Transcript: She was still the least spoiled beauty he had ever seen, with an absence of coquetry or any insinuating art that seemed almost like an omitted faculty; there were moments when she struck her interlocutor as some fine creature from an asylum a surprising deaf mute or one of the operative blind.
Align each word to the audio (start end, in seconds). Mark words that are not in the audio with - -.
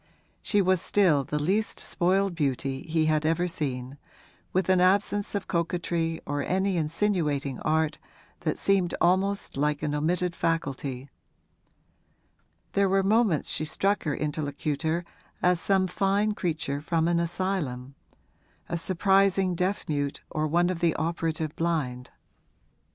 She 0.41 0.63
was 0.63 0.81
still 0.81 1.23
the 1.23 1.37
least 1.37 1.79
spoiled 1.79 2.33
beauty 2.33 2.81
he 2.89 3.05
had 3.05 3.23
ever 3.23 3.47
seen, 3.47 3.99
with 4.51 4.67
an 4.67 4.81
absence 4.81 5.35
of 5.35 5.47
coquetry 5.47 6.19
or 6.25 6.41
any 6.41 6.75
insinuating 6.75 7.59
art 7.59 7.99
that 8.39 8.57
seemed 8.57 8.95
almost 8.99 9.57
like 9.57 9.83
an 9.83 9.93
omitted 9.93 10.35
faculty; 10.35 11.11
there 12.73 12.89
were 12.89 13.03
moments 13.03 13.49
when 13.51 13.57
she 13.57 13.65
struck 13.65 14.01
her 14.05 14.15
interlocutor 14.15 15.05
as 15.43 15.59
some 15.61 15.85
fine 15.85 16.31
creature 16.31 16.81
from 16.81 17.07
an 17.07 17.19
asylum 17.19 17.93
a 18.69 18.77
surprising 18.77 19.53
deaf 19.53 19.85
mute 19.87 20.21
or 20.31 20.47
one 20.47 20.71
of 20.71 20.79
the 20.79 20.95
operative 20.95 21.55
blind. 21.55 22.09